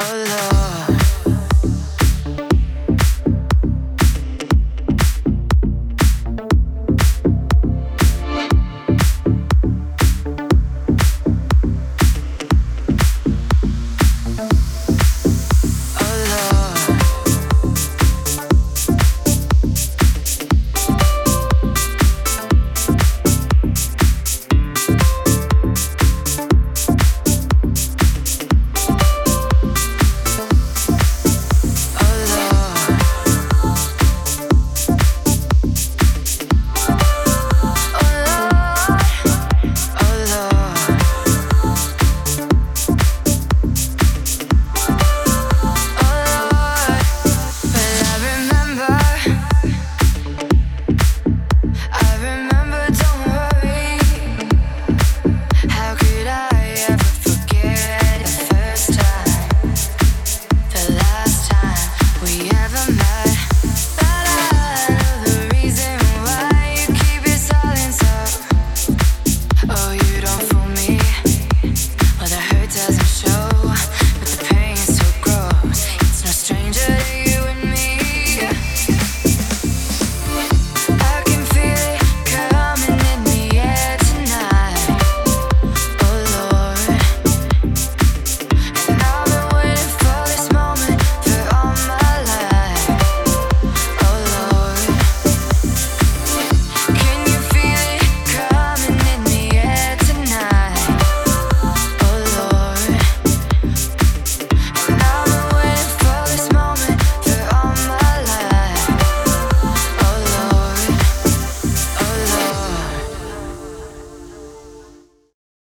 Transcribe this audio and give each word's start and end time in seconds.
Oh, 0.00 0.14
alone. 0.14 0.77